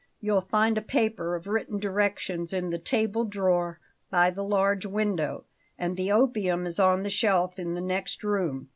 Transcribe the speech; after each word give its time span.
You'll 0.19 0.41
find 0.41 0.79
a 0.79 0.81
paper 0.81 1.35
of 1.35 1.45
written 1.45 1.77
directions 1.79 2.53
in 2.53 2.71
the 2.71 2.79
table 2.79 3.23
drawer 3.23 3.79
by 4.09 4.31
the 4.31 4.43
large 4.43 4.83
window, 4.83 5.43
and 5.77 5.95
the 5.95 6.11
opium 6.11 6.65
is 6.65 6.79
on 6.79 7.03
the 7.03 7.11
shelf 7.11 7.59
in 7.59 7.75
the 7.75 7.81
next 7.81 8.23
room. 8.23 8.69